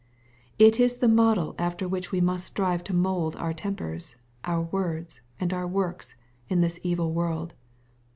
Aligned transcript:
It 0.57 0.79
is 0.79 0.95
the 0.95 1.07
model 1.07 1.53
after 1.59 1.87
which 1.87 2.11
we 2.11 2.21
must 2.21 2.47
strive 2.47 2.83
to 2.85 2.91
mpld 2.93 3.39
our 3.39 3.53
tempers, 3.53 4.15
our 4.43 4.63
words, 4.63 5.21
and 5.39 5.53
our 5.53 5.67
works, 5.67 6.15
in 6.49 6.61
this 6.61 6.79
evil 6.81 7.11
world. 7.13 7.53